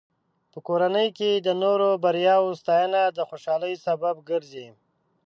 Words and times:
په 0.51 0.59
کورنۍ 0.67 1.07
کې 1.17 1.31
د 1.35 1.47
نورو 1.63 1.89
بریاوو 2.03 2.57
ستاینه 2.61 3.01
د 3.17 3.19
خوشحالۍ 3.29 3.73
سبب 3.85 4.15
ګرځي. 4.29 4.67